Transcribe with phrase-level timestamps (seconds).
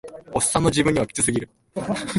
[0.33, 1.49] オッサンの自分にはキツすぎる